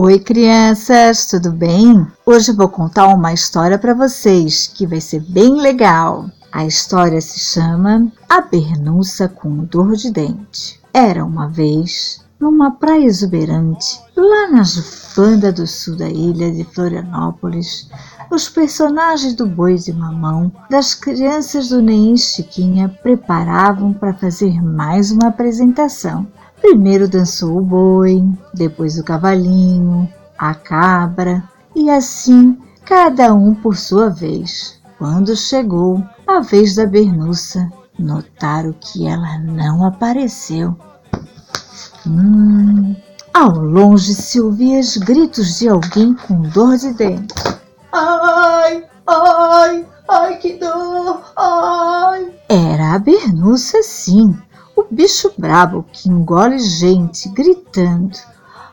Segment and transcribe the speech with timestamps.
[0.00, 2.06] Oi, crianças, tudo bem?
[2.24, 6.30] Hoje vou contar uma história para vocês que vai ser bem legal.
[6.52, 10.80] A história se chama A Bernuça com Dor de Dente.
[10.94, 17.90] Era uma vez, numa praia exuberante, lá na Jufanda do sul da ilha de Florianópolis,
[18.30, 25.10] os personagens do Boi de Mamão, das crianças do Neim Chiquinha preparavam para fazer mais
[25.10, 26.24] uma apresentação.
[26.68, 28.22] Primeiro dançou o boi,
[28.52, 30.06] depois o cavalinho,
[30.36, 31.42] a cabra
[31.74, 34.78] e assim cada um por sua vez.
[34.98, 40.76] Quando chegou a vez da Bernuça, notaram que ela não apareceu.
[42.06, 42.94] Hum,
[43.32, 47.34] ao longe se ouvia os gritos de alguém com dor de dente.
[47.90, 52.30] Ai, ai, ai, que dor, ai.
[52.46, 54.36] Era a Bernuça, sim
[54.90, 58.16] bicho brabo que engole gente gritando.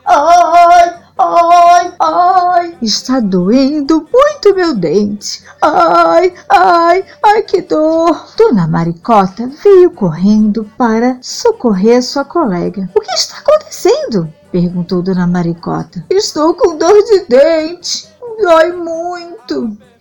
[0.04, 2.78] Ai, ai, ai.
[2.80, 5.44] Está doendo muito meu dente.
[5.60, 8.26] Ai, ai, ai, que dor.
[8.36, 12.88] Dona Maricota veio correndo para socorrer sua colega.
[12.94, 14.32] O que está acontecendo?
[14.52, 16.04] perguntou Dona Maricota.
[16.08, 18.08] Estou com dor de dente.
[18.40, 19.35] Dói muito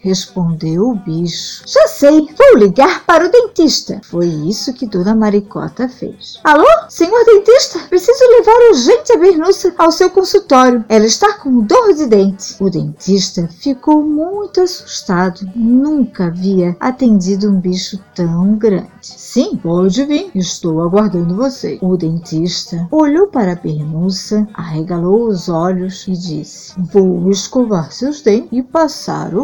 [0.06, 1.64] respondeu o bicho.
[1.66, 4.00] Já sei, vou ligar para o dentista.
[4.04, 6.40] Foi isso que Dona Maricota fez.
[6.44, 7.80] Alô, senhor dentista?
[7.90, 10.86] Preciso levar urgente a Bernuça ao seu consultório.
[10.88, 12.56] Ela está com dor de dente.
[12.60, 15.50] O dentista ficou muito assustado.
[15.56, 18.90] Nunca havia atendido um bicho tão grande.
[19.02, 20.30] Sim, pode vir.
[20.36, 21.80] Estou aguardando você.
[21.82, 28.50] O dentista olhou para a Bernuça, arregalou os olhos e disse: Vou escovar seus dentes
[28.52, 29.35] e passar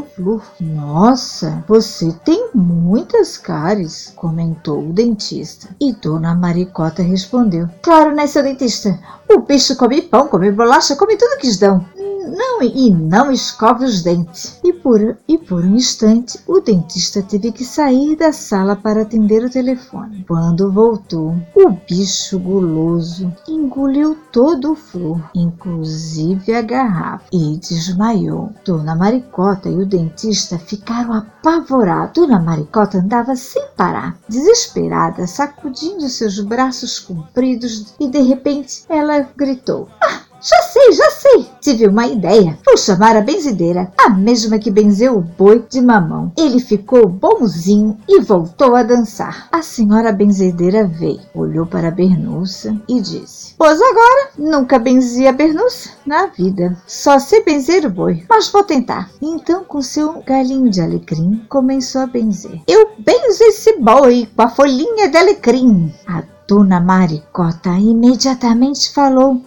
[0.60, 5.68] nossa, você tem muitas cáries, comentou o dentista.
[5.80, 8.98] E Dona Maricota respondeu: Claro, né, seu dentista?
[9.30, 11.86] O bicho come pão, come bolacha, come tudo que dão.
[12.22, 14.60] Não, e não escove os dentes.
[14.64, 19.44] E por, e por um instante, o dentista teve que sair da sala para atender
[19.44, 20.24] o telefone.
[20.28, 28.52] Quando voltou, o bicho guloso engoliu todo o flor, inclusive a garrafa, e desmaiou.
[28.64, 32.14] Dona Maricota e o dentista ficaram apavorados.
[32.14, 39.88] Dona Maricota andava sem parar, desesperada, sacudindo seus braços compridos, e de repente ela gritou:
[40.02, 40.31] Ah!
[40.42, 41.46] Já sei, já sei.
[41.62, 42.58] Tive uma ideia.
[42.66, 46.32] Vou chamar a benzideira, a mesma que benzeu o boi de mamão.
[46.36, 49.48] Ele ficou bonzinho e voltou a dançar.
[49.52, 55.32] A senhora benzedeira veio, olhou para a Bernuça e disse: Pois agora, nunca benzi a
[55.32, 56.76] Bernuça na vida.
[56.88, 59.12] Só sei benzer o boi, mas vou tentar.
[59.22, 62.60] Então, com seu galinho de alecrim, começou a benzer.
[62.68, 65.94] Eu benzo esse boi com a folhinha de alecrim.
[66.08, 69.42] A Dona Maricota imediatamente falou: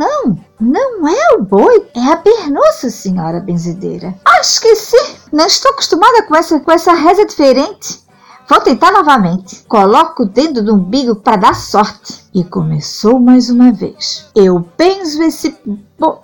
[0.00, 4.14] Não, não, é o boi, é a pernossa, senhora benzedeira.
[4.24, 4.96] Ah, esqueci.
[5.30, 8.00] Não estou acostumada com essa, com essa reza diferente.
[8.48, 9.62] Vou tentar novamente.
[9.68, 12.24] Coloco o dedo no umbigo para dar sorte.
[12.32, 14.28] E começou mais uma vez.
[14.36, 15.56] Eu penso esse.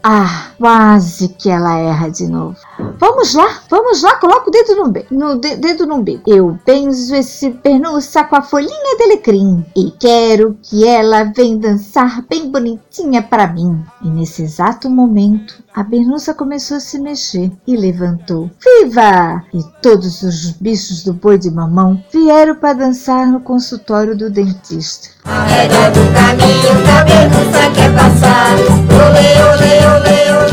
[0.03, 2.57] Ah, quase que ela erra de novo.
[2.99, 6.23] Vamos lá, vamos lá, coloca o dedo no, no de, dedo no umbigo.
[6.27, 12.25] Eu benzo esse pernuça com a folhinha de alecrim e quero que ela venha dançar
[12.27, 13.85] bem bonitinha para mim.
[14.03, 18.51] E nesse exato momento, a pernuça começou a se mexer e levantou.
[18.65, 19.45] Viva!
[19.53, 25.11] E todos os bichos do boi de mamão vieram para dançar no consultório do dentista.
[25.25, 28.55] Regra do caminho a pernuça quer passar.
[28.93, 30.46] Olê, olê, olê, olê.